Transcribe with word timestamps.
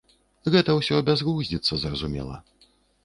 Гэта 0.53 0.77
ўсё 0.77 1.01
бязглуздзіца, 1.09 1.81
зразумела. 1.85 2.43